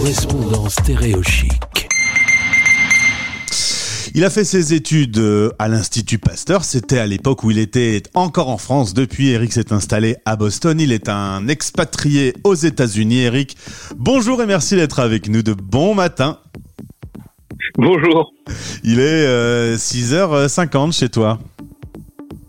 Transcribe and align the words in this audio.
correspondant 0.00 0.66
stéréochique. 0.70 1.86
Il 4.14 4.24
a 4.24 4.30
fait 4.30 4.44
ses 4.44 4.72
études 4.72 5.18
euh, 5.18 5.50
à 5.58 5.68
l'Institut 5.68 6.18
Pasteur. 6.18 6.64
C'était 6.64 6.98
à 6.98 7.06
l'époque 7.06 7.44
où 7.44 7.50
il 7.50 7.58
était 7.58 8.02
encore 8.14 8.48
en 8.48 8.56
France. 8.56 8.94
Depuis, 8.94 9.28
Eric 9.28 9.52
s'est 9.52 9.74
installé 9.74 10.16
à 10.24 10.36
Boston. 10.36 10.80
Il 10.80 10.92
est 10.92 11.10
un 11.10 11.48
expatrié 11.48 12.32
aux 12.44 12.54
États-Unis. 12.54 13.18
Eric, 13.24 13.58
bonjour 13.94 14.40
et 14.40 14.46
merci 14.46 14.74
d'être 14.74 15.00
avec 15.00 15.28
nous 15.28 15.42
de 15.42 15.52
bon 15.52 15.94
matin. 15.94 16.38
Bonjour. 17.76 18.32
Il 18.82 19.00
est 19.00 19.76
6h50 19.76 20.88
euh, 20.88 20.92
chez 20.92 21.10
toi. 21.10 21.38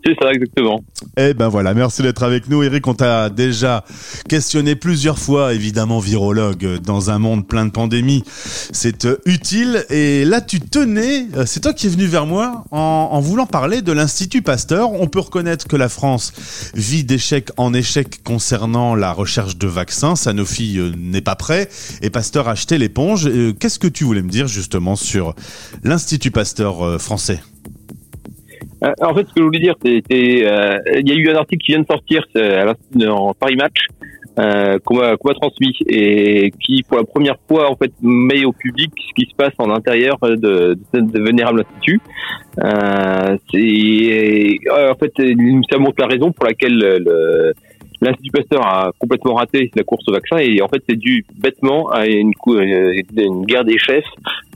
C'est 0.04 0.15
ça, 0.20 0.31
exactement. 0.31 0.83
Eh 1.17 1.34
ben 1.34 1.47
voilà, 1.47 1.73
merci 1.73 2.02
d'être 2.02 2.23
avec 2.23 2.49
nous. 2.49 2.63
Eric, 2.63 2.88
on 2.88 2.95
t'a 2.95 3.29
déjà 3.29 3.84
questionné 4.27 4.75
plusieurs 4.75 5.20
fois, 5.20 5.54
évidemment, 5.54 5.99
virologue, 5.99 6.79
dans 6.79 7.11
un 7.11 7.20
monde 7.20 7.47
plein 7.47 7.66
de 7.66 7.71
pandémies. 7.71 8.23
C'est 8.25 9.05
euh, 9.05 9.17
utile. 9.26 9.85
Et 9.90 10.26
là, 10.26 10.41
tu 10.41 10.59
tenais, 10.59 11.27
euh, 11.35 11.45
c'est 11.45 11.59
toi 11.59 11.73
qui 11.73 11.88
es 11.88 11.90
venu 11.90 12.05
vers 12.05 12.26
moi 12.26 12.63
en, 12.71 13.20
voulant 13.20 13.45
parler 13.45 13.81
de 13.84 13.91
l'Institut 13.91 14.41
Pasteur. 14.41 14.91
On 14.93 15.07
peut 15.07 15.20
reconnaître 15.20 15.67
que 15.67 15.76
la 15.76 15.90
France 15.90 16.34
vit 16.73 17.04
d'échec 17.04 17.49
en 17.57 17.73
échec 17.73 18.23
concernant 18.23 18.95
la 18.95 19.12
recherche 19.12 19.57
de 19.57 19.68
vaccins. 19.68 20.15
Sanofi 20.15 20.79
euh, 20.79 20.91
n'est 20.98 21.21
pas 21.21 21.35
prêt 21.35 21.70
et 22.02 22.09
Pasteur 22.09 22.48
a 22.48 22.52
acheté 22.52 22.77
l'éponge. 22.77 23.29
Qu'est-ce 23.59 23.79
que 23.79 23.88
tu 23.88 24.04
voulais 24.04 24.23
me 24.23 24.29
dire 24.29 24.48
justement 24.48 24.95
sur 24.95 25.35
l'Institut 25.84 26.31
Pasteur 26.31 26.99
français? 26.99 27.41
euh, 27.41 27.51
en 28.81 29.13
fait, 29.13 29.27
ce 29.27 29.34
que 29.34 29.41
je 29.41 29.44
voulais 29.44 29.59
dire, 29.59 29.76
c'était, 29.84 30.44
euh, 30.44 30.77
il 30.99 31.08
y 31.08 31.12
a 31.12 31.16
eu 31.16 31.30
un 31.30 31.35
article 31.35 31.63
qui 31.63 31.73
vient 31.73 31.81
de 31.81 31.88
sortir 31.88 32.26
en 33.09 33.34
Paris 33.34 33.55
Match 33.55 33.85
euh, 34.40 34.80
qu'on 34.84 34.95
m'a 34.95 35.17
transmis 35.17 35.76
et 35.88 36.52
qui, 36.59 36.84
pour 36.84 36.98
la 36.98 37.04
première 37.04 37.35
fois, 37.48 37.70
en 37.70 37.76
fait, 37.76 37.91
met 38.02 38.44
au 38.44 38.54
public 38.54 38.91
ce 38.98 39.13
qui 39.13 39.30
se 39.30 39.35
passe 39.35 39.54
en 39.59 39.70
intérieur 39.70 40.17
de, 40.21 40.77
de, 40.93 41.21
Vénérable 41.21 41.62
Institut. 41.62 42.02
Euh, 42.63 43.37
c'est, 43.52 44.57
en 44.71 44.96
fait, 44.96 45.13
ça 45.70 45.77
montre 45.77 45.99
la 45.99 46.07
raison 46.07 46.32
pour 46.32 46.46
laquelle 46.46 46.74
le, 46.74 47.54
l'Institut 48.02 48.32
Pasteur 48.32 48.65
a 48.65 48.91
complètement 48.98 49.35
raté 49.35 49.70
la 49.76 49.84
course 49.84 50.05
au 50.07 50.12
vaccin 50.12 50.37
et 50.37 50.59
en 50.63 50.68
fait 50.68 50.82
c'est 50.90 50.96
dû 50.96 51.24
bêtement 51.40 51.90
à 51.90 52.07
une, 52.07 52.32
une 52.48 53.46
guerre 53.46 53.63
des 53.63 53.77
chefs 53.77 54.04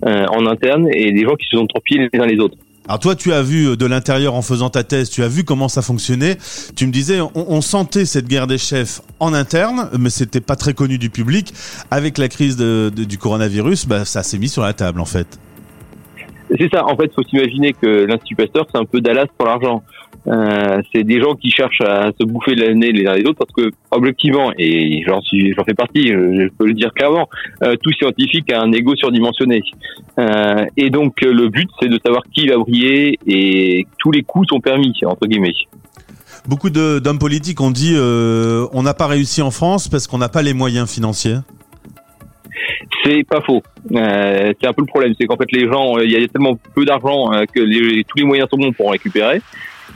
en 0.04 0.48
interne 0.48 0.88
et 0.92 1.12
des 1.12 1.22
gens 1.22 1.36
qui 1.36 1.46
se 1.46 1.58
sont 1.58 1.68
torpillés 1.68 2.10
les 2.12 2.20
uns 2.20 2.26
les 2.26 2.40
autres. 2.40 2.58
Alors 2.88 3.00
toi, 3.00 3.16
tu 3.16 3.34
as 3.34 3.42
vu 3.42 3.70
euh, 3.70 3.76
de 3.76 3.86
l'intérieur 3.86 4.36
en 4.36 4.42
faisant 4.42 4.70
ta 4.70 4.84
thèse, 4.84 5.10
tu 5.10 5.24
as 5.24 5.28
vu 5.28 5.44
comment 5.44 5.70
ça 5.70 5.82
fonctionnait. 5.82 6.38
Tu 6.76 6.86
me 6.86 6.92
disais, 6.92 7.20
on, 7.34 7.62
sentait 7.62 8.06
cette 8.06 8.28
guerre 8.28 8.48
des 8.48 8.58
chefs 8.58 9.02
en 9.20 9.34
interne, 9.34 9.90
mais 9.98 10.10
c'était 10.10 10.42
pas 10.42 10.56
très 10.56 10.74
connu 10.74 10.98
du 10.98 11.10
public. 11.10 11.54
Avec 11.90 12.18
la 12.18 12.28
crise 12.28 12.58
du 12.58 13.18
coronavirus, 13.18 13.88
bah, 13.88 14.06
ça 14.06 14.22
s'est 14.22 14.38
mis 14.38 14.50
sur 14.50 14.62
la 14.62 14.74
table 14.74 15.00
en 15.00 15.06
fait. 15.06 15.40
C'est 16.58 16.70
ça. 16.74 16.86
En 16.86 16.96
fait, 16.96 17.14
faut 17.14 17.24
s'imaginer 17.24 17.74
que 17.74 18.06
l'Institut 18.06 18.36
Pasteur, 18.36 18.66
c'est 18.72 18.80
un 18.80 18.86
peu 18.86 19.02
Dallas 19.02 19.28
pour 19.38 19.48
l'argent. 19.48 19.84
Euh, 20.28 20.82
c'est 20.92 21.04
des 21.04 21.22
gens 21.22 21.36
qui 21.36 21.52
cherchent 21.52 21.82
à 21.82 22.12
se 22.20 22.26
bouffer 22.26 22.56
l'année 22.56 22.92
les 22.92 23.06
uns 23.06 23.14
les 23.14 23.26
autres 23.26 23.38
parce 23.38 23.52
que 23.52 23.72
objectivement 23.92 24.52
et 24.58 25.04
j'en 25.06 25.22
suis 25.22 25.54
j'en 25.54 25.64
fais 25.64 25.76
partie 25.76 26.08
je, 26.08 26.50
peux 26.58 26.66
le 26.66 26.74
dire 26.74 26.92
clairement 26.96 27.30
euh, 27.62 27.76
tout 27.76 27.92
scientifique 27.92 28.52
a 28.52 28.60
un 28.62 28.72
ego 28.72 28.96
surdimensionné 28.96 29.62
euh, 30.18 30.66
et 30.78 30.90
donc 30.90 31.22
le 31.22 31.50
but 31.50 31.70
c'est 31.80 31.90
de 31.90 32.00
savoir 32.04 32.24
qui 32.34 32.48
va 32.48 32.58
briller 32.58 33.20
et 33.28 33.86
tous 34.00 34.10
les 34.10 34.24
coups 34.24 34.48
sont 34.48 34.60
permis 34.60 34.98
entre 35.06 35.28
guillemets 35.28 35.54
beaucoup 36.48 36.72
d'hommes 36.72 37.20
politiques 37.20 37.62
ont 37.62 37.70
dit 37.70 37.96
on 37.96 38.82
n'a 38.82 38.96
pas 38.96 39.08
réussi 39.08 39.44
en 39.44 39.52
France 39.52 39.90
parce 39.90 40.08
qu'on 40.08 40.18
n'a 40.18 40.30
pas 40.30 40.42
les 40.42 40.56
moyens 40.56 40.90
financiers 40.90 41.36
c'est 43.06 43.24
pas 43.24 43.42
faux. 43.42 43.62
Euh, 43.94 44.54
c'est 44.60 44.68
un 44.68 44.74
peu 44.74 44.82
le 44.82 44.88
problème, 44.88 45.14
c'est 45.20 45.28
qu'en 45.28 45.38
fait 45.38 45.52
les 45.52 45.68
gens, 45.68 45.98
il 46.00 46.12
y 46.12 46.16
a 46.16 46.28
tellement 46.28 46.58
peu 46.74 46.86
d'argent 46.86 47.30
que 47.54 47.60
les, 47.60 48.04
tous 48.04 48.18
les 48.18 48.26
moyens 48.26 48.50
sont 48.50 48.58
bons 48.58 48.74
pour 48.74 48.88
en 48.88 48.92
récupérer 48.92 49.42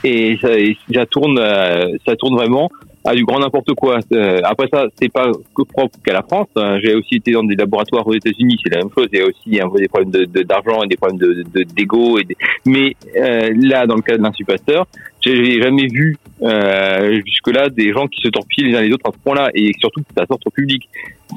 et 0.04 0.38
ça, 0.40 0.48
ça 0.94 1.06
tourne, 1.06 1.38
euh, 1.38 1.96
ça 2.06 2.16
tourne 2.16 2.34
vraiment 2.34 2.70
à 3.04 3.14
du 3.14 3.24
grand 3.24 3.40
n'importe 3.40 3.72
quoi. 3.74 3.98
Euh, 4.12 4.40
après 4.44 4.68
ça, 4.72 4.84
c'est 5.00 5.10
pas 5.10 5.30
que 5.54 5.62
propre 5.62 5.98
qu'à 6.04 6.12
la 6.12 6.22
France. 6.22 6.48
Hein. 6.56 6.78
J'ai 6.82 6.94
aussi 6.94 7.16
été 7.16 7.32
dans 7.32 7.42
des 7.42 7.54
laboratoires 7.54 8.06
aux 8.06 8.14
États-Unis, 8.14 8.58
c'est 8.62 8.70
la 8.70 8.78
même 8.78 8.90
chose. 8.96 9.08
Il 9.12 9.18
y 9.18 9.22
a 9.22 9.26
aussi 9.26 9.60
un 9.60 9.68
peu 9.68 9.78
des 9.78 9.88
problèmes 9.88 10.10
d'argent 10.10 10.80
de, 10.80 10.84
et 10.84 10.88
des 10.88 10.96
problèmes 10.96 11.18
de 11.18 11.62
d'ego. 11.74 12.18
et 12.18 12.26
Mais 12.66 12.94
euh, 13.16 13.52
là, 13.56 13.86
dans 13.86 13.96
le 13.96 14.02
cas 14.02 14.16
de 14.16 14.22
l'insupasteur, 14.22 14.86
j'ai 15.22 15.60
jamais 15.60 15.86
vu 15.86 16.16
euh, 16.42 17.20
jusque-là 17.26 17.68
des 17.68 17.92
gens 17.92 18.06
qui 18.06 18.20
se 18.20 18.28
torpillent 18.28 18.64
les 18.64 18.76
uns 18.76 18.82
les 18.82 18.92
autres 18.92 19.08
à 19.08 19.12
ce 19.12 19.18
point-là, 19.18 19.50
et 19.54 19.72
surtout 19.78 20.00
que 20.00 20.14
ça 20.16 20.26
sorte 20.26 20.46
au 20.46 20.50
public. 20.50 20.88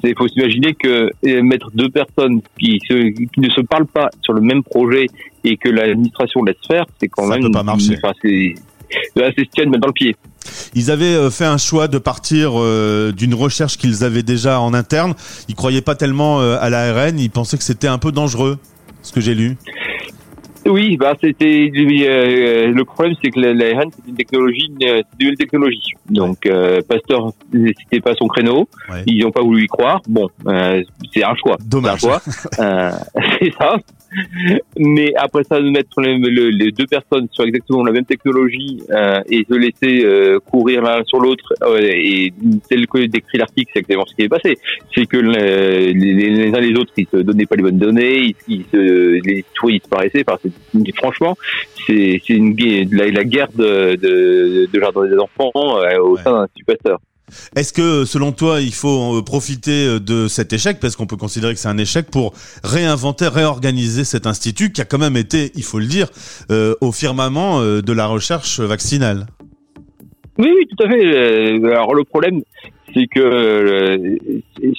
Il 0.03 0.16
faut 0.18 0.28
s'imaginer 0.28 0.74
que 0.74 1.12
mettre 1.41 1.69
deux 1.74 1.90
personnes 1.90 2.41
qui, 2.59 2.80
se, 2.90 3.09
qui 3.12 3.40
ne 3.40 3.50
se 3.50 3.62
parlent 3.62 3.88
pas 3.88 4.09
sur 4.22 4.34
le 4.34 4.41
même 4.41 4.63
projet 4.63 5.06
et 5.44 5.56
que 5.56 5.69
l'administration 5.69 6.44
laisse 6.44 6.56
faire, 6.68 6.85
c'est 7.00 7.07
quand 7.07 7.28
ça 7.28 7.35
même. 7.35 7.44
Peut 7.44 7.51
pas 7.51 7.63
marcher. 7.63 7.95
Enfin, 7.97 8.13
c'est 8.22 8.56
c'est 9.16 9.62
se 9.62 9.66
mettre 9.66 9.80
dans 9.80 9.88
le 9.88 9.94
pied. 9.94 10.16
Ils 10.76 10.92
avaient 10.92 11.16
euh, 11.16 11.30
fait 11.30 11.46
un 11.46 11.58
choix 11.58 11.88
de 11.88 11.98
partir 11.98 12.54
euh, 12.56 13.12
d'une 13.12 13.34
recherche 13.34 13.78
qu'ils 13.78 14.04
avaient 14.04 14.24
déjà 14.24 14.59
en 14.59 14.74
interne. 14.74 15.14
Ils 15.48 15.56
croyaient 15.56 15.81
pas 15.81 15.96
tellement 15.96 16.42
euh, 16.42 16.58
à 16.59 16.70
l'ARN. 16.70 17.20
Ils 17.20 17.30
pensaient 17.30 17.58
que 17.58 17.64
c'était 17.64 17.88
un 17.88 17.98
peu 17.98 18.12
dangereux, 18.12 18.58
ce 19.02 19.12
que 19.12 19.22
j'ai 19.22 19.36
lu. 19.36 19.58
Oui, 20.66 20.96
bah 20.96 21.14
c'était 21.20 21.70
le 21.74 22.84
problème, 22.84 23.16
c'est 23.22 23.31
que 23.31 23.40
l'ARN 23.42 23.90
c'est 23.92 24.09
une 24.09 24.16
technologie, 24.16 24.72
c'est 24.80 24.88
une 24.88 25.04
nouvelle 25.20 25.38
technologie. 25.38 25.92
Donc 26.09 26.50
Pasteur, 26.88 27.34
c'était 27.52 28.00
pas 28.00 28.14
son 28.16 28.28
créneau. 28.28 28.70
Ils 29.06 29.24
n'ont 29.24 29.31
pas 29.31 29.42
voulu 29.42 29.66
y 29.66 29.68
croire. 29.68 30.02
Bon, 30.08 30.30
c'est 31.14 31.22
un 31.22 31.36
choix. 31.36 31.58
Dommage. 31.66 32.00
C'est 32.00 33.52
ça. 33.60 33.75
Mais 34.78 35.13
après 35.16 35.44
ça, 35.44 35.59
de 35.59 35.69
mettre 35.69 36.01
les, 36.01 36.18
les, 36.18 36.72
deux 36.72 36.85
personnes 36.85 37.28
sur 37.31 37.44
exactement 37.44 37.84
la 37.84 37.91
même 37.91 38.06
technologie 38.06 38.81
euh, 38.90 39.22
et 39.29 39.46
se 39.50 39.53
laisser 39.56 40.06
euh, 40.06 40.40
courir 40.40 40.81
l'un 40.81 41.03
sur 41.06 41.19
l'autre, 41.19 41.53
euh, 41.63 41.79
et 41.81 42.34
tel 42.69 42.88
que 42.88 43.06
décrit 43.06 43.38
l'article, 43.38 43.72
c'est 43.74 43.79
exactement 43.79 44.06
ce 44.06 44.16
qui 44.16 44.24
est 44.24 44.29
passé. 44.29 44.57
C'est 44.94 45.06
que 45.06 45.18
les, 45.18 45.94
les, 45.94 46.53
uns 46.53 46.59
les 46.59 46.75
autres, 46.75 46.91
ils 46.97 47.07
se 47.12 47.18
donnaient 47.18 47.46
pas 47.46 47.56
les 47.56 47.63
bonnes 47.63 47.79
données, 47.79 48.35
ils, 48.47 48.66
se, 48.72 48.78
les 48.78 49.46
ils 49.66 49.79
disparaissaient. 49.79 50.24
Enfin, 50.28 50.50
franchement, 50.95 51.38
c'est 51.88 52.30
une 52.30 52.56
la, 52.91 53.07
la 53.09 53.24
guerre 53.24 53.50
de, 53.56 53.95
de, 53.95 54.69
de 54.72 54.80
jardin 54.80 55.06
des 55.07 55.18
enfants 55.18 55.51
euh, 55.56 56.00
au 56.00 56.18
sein 56.18 56.31
d'un 56.31 56.47
supporter. 56.56 56.97
Est-ce 57.56 57.74
que, 57.74 58.06
selon 58.06 58.32
toi, 58.32 58.62
il 58.62 58.74
faut 58.74 59.20
euh, 59.20 59.22
profiter 59.22 59.88
euh, 59.88 60.00
de 60.00 60.28
cet 60.28 60.54
échec, 60.54 60.80
parce 60.80 60.96
qu'on 60.96 61.08
peut 61.08 61.18
considérer 61.18 61.54
que 61.54 61.60
c'est 61.60 61.70
un 61.70 61.78
échec, 61.78 62.10
pour 62.12 62.34
réinventer, 62.64 63.28
réorganiser 63.28 64.04
cet 64.04 64.28
institut 64.28 64.72
qui 64.72 64.82
a 64.82 64.86
quand 64.86 64.98
même 64.98 65.18
été, 65.18 65.52
il 65.56 65.64
faut 65.64 65.80
le 65.80 65.86
dire, 65.86 66.08
euh, 66.52 66.76
au 66.82 66.92
firmament 66.92 67.62
de 67.62 67.94
la 67.94 68.08
recherche 68.08 68.60
vaccinale 68.60 69.28
Oui, 70.38 70.50
oui, 70.56 70.68
tout 70.68 70.84
à 70.84 70.90
fait. 70.90 71.56
Alors 71.72 71.94
le 71.94 72.04
problème, 72.04 72.42
c'est 72.94 73.08
que 73.08 73.20
euh, 73.20 74.18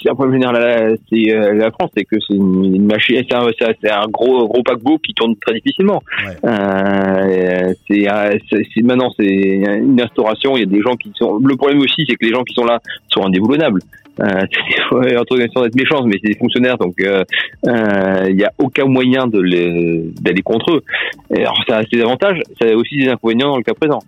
c'est 0.03 0.11
un 0.11 0.15
problème 0.15 0.35
général 0.35 0.97
c'est 1.11 1.35
euh, 1.35 1.55
la 1.55 1.71
France 1.71 1.91
c'est 1.97 2.05
que 2.05 2.17
c'est 2.27 2.35
une, 2.35 2.87
machine 2.87 3.23
c'est 3.29 3.35
un, 3.35 4.03
un 4.03 4.07
gros 4.09 4.47
gros 4.47 4.63
paquebot 4.63 4.99
qui 4.99 5.15
tourne 5.15 5.35
très 5.37 5.55
difficilement 5.55 6.03
euh, 6.45 7.73
c'est 7.89 8.83
maintenant 8.83 9.11
c'est 9.19 9.27
une 9.27 10.01
instauration 10.01 10.57
il 10.57 10.61
y 10.61 10.63
a 10.63 10.67
des 10.67 10.83
gens 10.83 10.97
qui 10.97 11.13
sont 11.15 11.39
le 11.39 11.57
problème 11.57 11.81
aussi 11.81 12.05
c'est 12.09 12.17
que 12.17 12.25
les 12.25 12.33
gens 12.33 12.43
qui 12.45 12.55
sont 12.55 12.65
là 12.65 12.81
sont 13.09 13.25
indéboulonnables 13.25 13.81
euh, 14.21 14.47
c'est 14.53 15.63
d'être 15.63 15.75
méchant, 15.75 16.05
mais 16.05 16.17
c'est 16.23 16.33
des 16.33 16.39
fonctionnaires, 16.39 16.79
donc 16.79 16.95
il 16.99 17.25
euh, 17.69 18.33
n'y 18.33 18.45
a 18.45 18.53
aucun 18.59 18.87
moyen 18.87 19.27
de 19.27 19.43
d'aller 20.21 20.43
contre 20.43 20.73
eux. 20.73 20.83
alors 21.37 21.57
ça 21.69 21.79
a 21.79 21.83
ses 21.85 22.01
avantages, 22.01 22.41
ça 22.61 22.69
a 22.69 22.75
aussi 22.75 22.99
des 22.99 23.09
inconvénients 23.09 23.51
dans 23.51 23.57
le 23.57 23.65
cas 23.65 23.75
présent. 23.75 23.99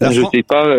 je 0.00 0.22
sais 0.32 0.42
pas, 0.42 0.78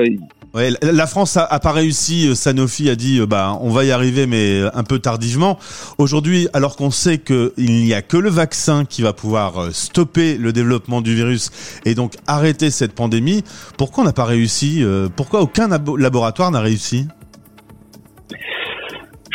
La 0.53 1.07
France 1.07 1.37
a, 1.37 1.59
pas 1.59 1.71
réussi. 1.71 2.27
Euh, 2.27 2.35
Sanofi 2.35 2.89
a 2.89 2.95
dit, 2.95 3.19
euh, 3.19 3.25
bah, 3.25 3.57
on 3.61 3.69
va 3.69 3.83
y 3.83 3.91
arriver, 3.91 4.25
mais 4.25 4.61
euh, 4.61 4.69
un 4.73 4.83
peu 4.83 4.99
tardivement. 4.99 5.59
Aujourd'hui, 5.97 6.47
alors 6.53 6.75
qu'on 6.75 6.91
sait 6.91 7.19
qu'il 7.19 7.51
n'y 7.57 7.93
a 7.93 8.01
que 8.01 8.17
le 8.17 8.29
vaccin 8.29 8.85
qui 8.85 9.01
va 9.01 9.13
pouvoir 9.13 9.73
stopper 9.73 10.37
le 10.37 10.53
développement 10.53 11.01
du 11.01 11.15
virus 11.15 11.51
et 11.85 11.95
donc 11.95 12.13
arrêter 12.27 12.71
cette 12.71 12.93
pandémie, 12.93 13.43
pourquoi 13.77 14.03
on 14.03 14.07
n'a 14.07 14.13
pas 14.13 14.25
réussi 14.25 14.83
Pourquoi 15.15 15.41
aucun 15.41 15.67
laboratoire 15.67 16.51
n'a 16.51 16.59
réussi? 16.59 17.07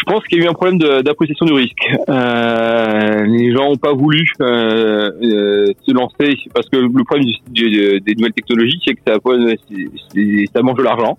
Je 0.04 0.12
pense 0.12 0.24
qu'il 0.24 0.38
y 0.38 0.42
a 0.42 0.46
eu 0.46 0.48
un 0.48 0.52
problème 0.52 0.78
d'appréciation 0.78 1.46
du 1.46 1.52
risque. 1.52 1.86
Euh, 2.08 3.24
les 3.24 3.52
gens 3.52 3.70
n'ont 3.70 3.76
pas 3.76 3.92
voulu 3.92 4.26
euh, 4.40 5.10
euh, 5.22 5.66
se 5.86 5.92
lancer 5.92 6.36
parce 6.52 6.68
que 6.68 6.76
le 6.76 7.04
problème 7.04 7.26
des 7.50 8.14
nouvelles 8.16 8.32
technologies, 8.32 8.80
c'est 8.84 8.94
que 8.94 9.00
ça, 9.06 9.14
ça 9.14 10.62
mange 10.62 10.78
de 10.78 10.82
l'argent. 10.82 11.16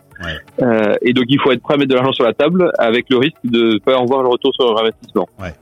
Et 1.02 1.14
donc 1.14 1.26
il 1.30 1.40
faut 1.40 1.52
être 1.52 1.62
prêt 1.62 1.76
à 1.76 1.78
mettre 1.78 1.92
de 1.92 1.96
l'argent 1.96 2.12
sur 2.12 2.26
la 2.26 2.34
table 2.34 2.72
avec 2.78 3.06
le 3.10 3.18
risque 3.18 3.38
de 3.46 3.74
ne 3.74 3.78
pas 3.80 3.98
avoir 3.98 4.22
le 4.22 4.30
retour 4.30 4.54
sur 4.54 4.74
l'investissement. 4.74 5.28
Ouais. 5.40 5.54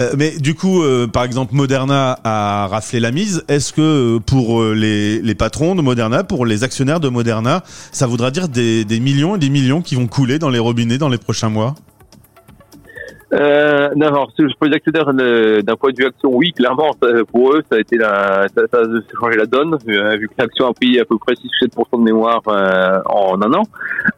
Euh, 0.00 0.14
mais 0.16 0.38
du 0.38 0.54
coup, 0.54 0.82
euh, 0.82 1.06
par 1.06 1.24
exemple, 1.24 1.54
Moderna 1.54 2.18
a 2.24 2.66
raflé 2.68 3.00
la 3.00 3.10
mise. 3.10 3.44
Est-ce 3.48 3.72
que 3.72 3.80
euh, 4.16 4.18
pour 4.20 4.64
les, 4.64 5.20
les, 5.20 5.34
patrons 5.34 5.74
de 5.74 5.82
Moderna, 5.82 6.24
pour 6.24 6.46
les 6.46 6.64
actionnaires 6.64 7.00
de 7.00 7.08
Moderna, 7.08 7.62
ça 7.92 8.06
voudra 8.06 8.30
dire 8.30 8.48
des, 8.48 8.84
des 8.84 9.00
millions 9.00 9.36
et 9.36 9.38
des 9.38 9.50
millions 9.50 9.82
qui 9.82 9.94
vont 9.94 10.06
couler 10.06 10.38
dans 10.38 10.50
les 10.50 10.58
robinets 10.58 10.98
dans 10.98 11.08
les 11.08 11.18
prochains 11.18 11.50
mois? 11.50 11.74
Euh, 13.32 13.90
non, 13.94 14.06
alors, 14.06 14.32
pour 14.58 14.66
les 14.66 14.76
actionnaires, 14.76 15.12
d'un 15.12 15.76
point 15.76 15.90
de 15.90 15.96
vue 15.98 16.06
action, 16.06 16.30
oui, 16.32 16.52
clairement, 16.52 16.90
pour 17.30 17.52
eux, 17.52 17.62
ça 17.70 17.76
a 17.76 17.80
été 17.80 17.96
la, 17.96 18.46
ça, 18.48 18.62
a 18.72 19.18
changé 19.20 19.36
la 19.36 19.46
donne, 19.46 19.76
euh, 19.88 20.16
vu 20.16 20.28
que 20.28 20.34
l'action 20.38 20.68
a 20.68 20.72
pris 20.72 20.98
à 20.98 21.04
peu 21.04 21.18
près 21.18 21.34
6-7% 21.34 21.98
de 21.98 22.04
mémoire 22.04 22.40
euh, 22.48 23.00
en 23.04 23.40
un 23.42 23.52
an. 23.52 23.62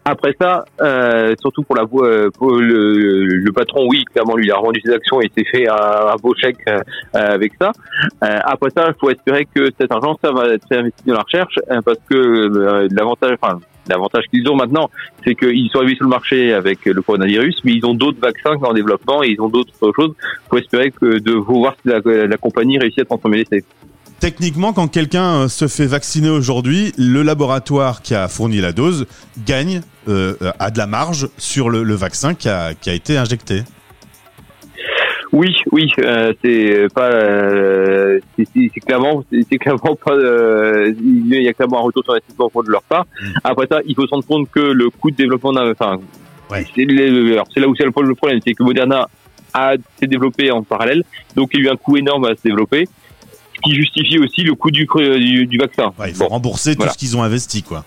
Après 0.05 0.35
ça, 0.41 0.65
euh, 0.81 1.35
surtout 1.41 1.63
pour 1.63 1.77
la 1.77 1.87
pour 1.87 2.53
le, 2.53 3.25
le, 3.25 3.53
patron, 3.53 3.87
oui, 3.89 4.05
clairement, 4.05 4.37
lui, 4.37 4.47
il 4.47 4.53
a 4.53 4.57
revendu 4.57 4.81
ses 4.85 4.93
actions 4.93 5.21
et 5.21 5.31
s'est 5.37 5.45
fait 5.45 5.69
un, 5.69 6.15
beau 6.23 6.35
chèque 6.35 6.65
avec 7.13 7.53
ça. 7.61 7.73
après 8.21 8.71
ça, 8.71 8.87
il 8.89 8.95
faut 9.01 9.11
espérer 9.11 9.47
que 9.53 9.67
cet 9.79 9.91
argent, 9.91 10.17
ça 10.23 10.31
va 10.31 10.49
être 10.49 10.67
investi 10.71 11.03
dans 11.07 11.15
la 11.15 11.23
recherche, 11.23 11.59
parce 11.85 11.99
que 12.09 12.89
l'avantage, 12.95 13.37
enfin, 13.41 13.59
L'avantage 13.89 14.25
qu'ils 14.31 14.49
ont 14.49 14.57
maintenant, 14.57 14.91
c'est 15.25 15.35
qu'ils 15.35 15.69
sont 15.71 15.79
arrivés 15.79 15.97
sur 15.97 16.05
le 16.05 16.11
marché 16.11 16.53
avec 16.53 16.85
le 16.85 17.01
coronavirus, 17.03 17.57
mais 17.65 17.73
ils 17.73 17.85
ont 17.85 17.95
d'autres 17.95 18.21
vaccins 18.21 18.55
en 18.63 18.73
développement 18.73 19.23
et 19.23 19.31
ils 19.31 19.41
ont 19.41 19.49
d'autres 19.49 19.93
choses. 19.95 20.15
Il 20.21 20.49
faut 20.51 20.59
espérer 20.59 20.91
que 20.91 21.19
de 21.19 21.33
voir 21.33 21.75
si 21.83 21.89
la, 21.89 22.37
compagnie 22.37 22.79
réussit 22.79 23.01
à 23.01 23.05
transformer 23.05 23.39
l'essai. 23.39 23.65
Techniquement, 24.21 24.75
quand 24.75 24.89
quelqu'un 24.89 25.45
euh, 25.45 25.49
se 25.49 25.67
fait 25.67 25.87
vacciner 25.87 26.29
aujourd'hui, 26.29 26.93
le 26.99 27.23
laboratoire 27.23 28.03
qui 28.03 28.15
a 28.15 28.29
fourni 28.29 28.61
la 28.61 28.73
dose 28.73 29.07
gagne, 29.47 29.81
euh, 30.09 30.35
a 30.59 30.71
de 30.71 30.77
la 30.77 30.87
marge 30.87 31.29
sur 31.39 31.71
le, 31.71 31.95
vaccin 31.95 32.35
qui 32.35 32.49
a 32.51 32.75
été 32.87 33.17
injecté. 33.17 33.63
Oui, 35.41 35.57
oui, 35.73 35.91
euh, 36.01 36.35
c'est 36.45 36.87
pas, 36.95 37.11
euh, 37.13 38.21
c'est 38.37 38.81
clairement, 38.85 39.25
c'est 39.31 39.57
clairement 39.57 39.97
pas, 39.97 40.13
euh, 40.13 40.93
il 41.01 41.33
y 41.33 41.49
a 41.49 41.55
clairement 41.55 41.79
un 41.79 41.85
retour 41.85 42.05
sur 42.05 42.13
l'investissement 42.13 42.51
de 42.63 42.71
leur 42.71 42.83
part. 42.83 43.07
Mm. 43.23 43.33
Après 43.45 43.67
ça, 43.67 43.81
il 43.87 43.95
faut 43.95 44.07
se 44.07 44.11
rendre 44.11 44.27
compte 44.27 44.51
que 44.51 44.61
le 44.61 44.91
coût 44.91 45.11
de 45.11 45.17
développement, 45.17 45.55
enfin, 45.57 45.97
c'est 46.51 46.85
là 46.85 47.69
où 47.69 47.75
c'est 47.75 47.85
le 47.85 47.91
problème, 47.91 48.41
c'est 48.45 48.53
que 48.53 48.63
Moderna 48.63 49.09
a 49.55 49.77
s'est 49.99 50.07
développé 50.07 50.51
en 50.51 50.63
parallèle, 50.63 51.05
donc 51.37 51.53
il 51.55 51.61
y 51.61 51.63
a 51.63 51.71
eu 51.71 51.73
un 51.73 51.77
coût 51.77 51.97
énorme 51.97 52.27
à 52.27 52.37
se 52.37 52.43
développer, 52.45 52.87
ce 53.55 53.61
qui 53.63 53.75
justifie 53.75 54.19
aussi 54.19 54.43
le 54.43 54.55
coût 54.55 54.71
du, 54.71 54.85
du, 54.85 55.59
vaccin. 55.59 55.91
il 56.07 56.15
faut 56.15 56.29
rembourser 56.29 56.77
tout 56.77 56.87
ce 56.87 56.99
qu'ils 56.99 57.17
ont 57.17 57.23
investi, 57.23 57.63
quoi. 57.63 57.87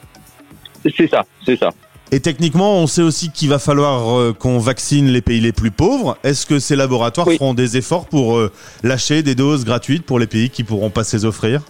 C'est 0.82 1.08
ça, 1.08 1.24
c'est 1.46 1.56
ça. 1.56 1.70
Et 2.13 2.19
techniquement, 2.19 2.75
on 2.75 2.86
sait 2.86 3.01
aussi 3.01 3.31
qu'il 3.31 3.50
va 3.50 3.57
falloir 3.57 4.15
euh, 4.19 4.33
qu'on 4.33 4.60
vaccine 4.60 5.07
les 5.07 5.24
pays 5.24 5.39
les 5.39 5.51
plus 5.51 5.71
pauvres. 5.71 6.15
Est-ce 6.24 6.45
que 6.45 6.60
ces 6.60 6.75
laboratoires 6.75 7.27
feront 7.27 7.56
des 7.56 7.75
efforts 7.75 8.06
pour 8.06 8.38
euh, 8.38 8.51
lâcher 8.83 9.24
des 9.24 9.33
doses 9.33 9.65
gratuites 9.65 10.06
pour 10.06 10.19
les 10.19 10.27
pays 10.27 10.51
qui 10.51 10.63
pourront 10.63 10.92
pas 10.92 11.04
se 11.04 11.25
offrir? 11.25 11.62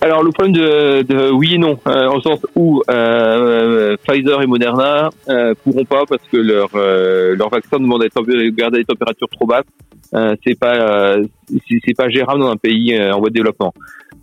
Alors 0.00 0.22
le 0.22 0.30
problème 0.30 0.54
de, 0.54 1.32
oui 1.32 1.54
et 1.54 1.58
non, 1.58 1.80
euh, 1.88 2.08
au 2.10 2.20
sens 2.20 2.38
où 2.54 2.80
Pfizer 2.86 4.42
et 4.42 4.46
Moderna 4.46 5.10
pourront 5.64 5.84
pas 5.84 6.04
parce 6.08 6.22
que 6.30 6.36
leur 6.36 6.68
leur 6.72 7.48
vaccin 7.48 7.80
demande 7.80 8.04
à 8.04 8.06
garder 8.50 8.78
des 8.78 8.84
températures 8.84 9.28
trop 9.30 9.46
basses. 9.46 9.64
c'est 10.44 10.56
pas 10.56 11.16
c'est 11.68 11.96
pas 11.96 12.08
gérable 12.08 12.38
dans 12.38 12.50
un 12.50 12.56
pays 12.56 12.96
en 13.10 13.18
voie 13.18 13.30
de 13.30 13.34
développement. 13.34 13.74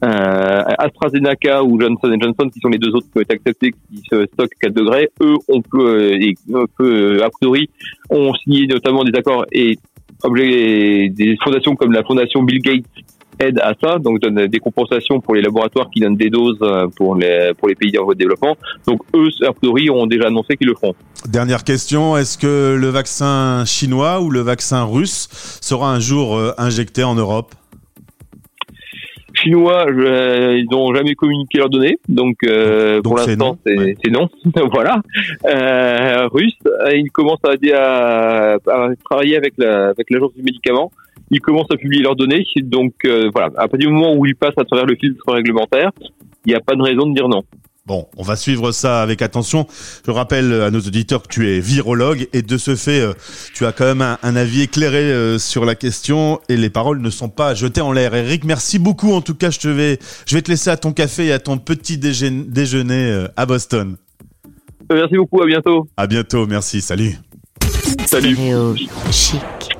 Euh, 0.03 0.63
AstraZeneca 0.79 1.63
ou 1.63 1.79
Johnson 1.79 2.13
Johnson, 2.19 2.49
qui 2.49 2.59
sont 2.59 2.67
les 2.67 2.77
deux 2.77 2.89
autres 2.89 3.07
qui 3.11 3.19
ont 3.19 3.21
été 3.21 3.35
acceptés, 3.35 3.71
qui 3.71 4.01
se 4.09 4.25
stockent 4.33 4.51
4 4.59 4.73
degrés, 4.73 5.09
eux, 5.21 5.35
on 5.47 5.61
peut, 5.61 6.11
euh, 6.11 6.17
et, 6.19 6.35
peut, 6.77 7.23
a 7.23 7.29
priori, 7.29 7.69
ont 8.09 8.33
signé 8.33 8.67
notamment 8.67 9.03
des 9.05 9.17
accords 9.17 9.45
et 9.51 9.77
des 10.25 11.37
fondations 11.41 11.75
comme 11.75 11.93
la 11.93 12.03
fondation 12.03 12.43
Bill 12.43 12.61
Gates 12.61 12.83
aident 13.39 13.59
à 13.59 13.73
ça, 13.81 13.97
donc 13.97 14.19
donnent 14.19 14.47
des 14.47 14.59
compensations 14.59 15.21
pour 15.21 15.35
les 15.35 15.41
laboratoires 15.41 15.89
qui 15.89 16.01
donnent 16.01 16.17
des 16.17 16.29
doses 16.29 16.59
euh, 16.61 16.87
pour 16.95 17.15
les, 17.15 17.51
pour 17.57 17.69
les 17.69 17.75
pays 17.75 17.97
en 17.97 18.03
voie 18.03 18.13
de 18.13 18.19
développement. 18.19 18.57
Donc 18.85 19.01
eux, 19.15 19.29
a 19.47 19.53
priori, 19.53 19.89
ont 19.89 20.05
déjà 20.05 20.27
annoncé 20.27 20.57
qu'ils 20.57 20.67
le 20.67 20.75
feront. 20.75 20.95
Dernière 21.29 21.63
question, 21.63 22.17
est-ce 22.17 22.37
que 22.37 22.75
le 22.75 22.89
vaccin 22.89 23.63
chinois 23.65 24.19
ou 24.21 24.31
le 24.31 24.41
vaccin 24.41 24.83
russe 24.83 25.29
sera 25.61 25.93
un 25.93 25.99
jour 26.01 26.37
injecté 26.57 27.03
en 27.03 27.15
Europe? 27.15 27.55
Chinois, 29.43 29.85
euh, 29.89 30.57
ils 30.57 30.67
n'ont 30.71 30.93
jamais 30.93 31.15
communiqué 31.15 31.57
leurs 31.57 31.69
données, 31.69 31.97
donc, 32.07 32.37
euh, 32.47 33.01
pour 33.01 33.17
l'instant 33.17 33.57
c'est 33.63 34.11
non. 34.11 34.29
voilà. 34.71 35.01
Euh, 35.45 36.27
Russe, 36.31 36.57
ils 36.93 37.11
commencent 37.11 37.43
à, 37.43 37.53
à, 37.75 38.53
à 38.53 38.89
travailler 39.03 39.37
avec 39.37 39.53
la, 39.57 39.89
avec 39.89 40.09
l'agence 40.09 40.33
du 40.33 40.43
médicament. 40.43 40.91
Ils 41.31 41.39
commencent 41.39 41.71
à 41.71 41.77
publier 41.77 42.03
leurs 42.03 42.15
données, 42.15 42.45
donc 42.63 42.93
euh, 43.05 43.29
voilà. 43.33 43.47
À 43.57 43.67
partir 43.67 43.79
du 43.79 43.89
moment 43.89 44.13
où 44.15 44.25
ils 44.25 44.35
passent 44.35 44.57
à 44.57 44.63
travers 44.63 44.85
le 44.85 44.95
filtre 44.95 45.23
réglementaire, 45.27 45.91
il 46.45 46.49
n'y 46.49 46.55
a 46.55 46.59
pas 46.59 46.75
de 46.75 46.81
raison 46.81 47.07
de 47.07 47.13
dire 47.13 47.27
non. 47.27 47.43
Bon, 47.85 48.07
on 48.15 48.23
va 48.23 48.37
suivre 48.37 48.71
ça 48.71 49.01
avec 49.01 49.21
attention. 49.21 49.67
Je 50.05 50.11
rappelle 50.11 50.53
à 50.53 50.71
nos 50.71 50.79
auditeurs 50.79 51.21
que 51.21 51.27
tu 51.27 51.49
es 51.49 51.59
virologue 51.59 52.29
et 52.31 52.41
de 52.41 52.57
ce 52.57 52.77
fait, 52.77 53.01
euh, 53.01 53.13
tu 53.53 53.65
as 53.65 53.73
quand 53.73 53.83
même 53.83 54.01
un, 54.01 54.35
avis 54.37 54.61
éclairé 54.61 55.11
euh, 55.11 55.37
sur 55.37 55.65
la 55.65 55.75
question 55.75 56.39
et 56.47 56.55
les 56.55 56.69
paroles 56.69 57.01
ne 57.01 57.09
sont 57.09 57.27
pas 57.27 57.55
jetées 57.55 57.81
en 57.81 57.91
l'air. 57.91 58.15
Eric, 58.15 58.45
merci 58.45 58.79
beaucoup. 58.79 59.11
En 59.11 59.19
tout 59.19 59.35
cas, 59.35 59.49
je 59.49 59.59
te 59.59 59.67
vais, 59.67 59.99
je 60.25 60.35
vais 60.35 60.41
te 60.41 60.49
laisser 60.49 60.69
à 60.69 60.77
ton 60.77 60.93
café 60.93 61.25
et 61.25 61.33
à 61.33 61.39
ton 61.39 61.57
petit 61.57 61.97
déjeuner 61.97 63.11
euh, 63.11 63.27
à 63.35 63.45
Boston. 63.45 63.97
Merci 64.89 65.17
beaucoup. 65.17 65.41
À 65.41 65.45
bientôt. 65.45 65.85
À 65.97 66.07
bientôt. 66.07 66.47
Merci. 66.47 66.79
Salut. 66.79 67.17
Salut. 68.05 68.37
Chic. 69.11 69.72